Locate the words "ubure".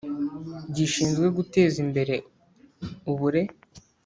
3.11-3.41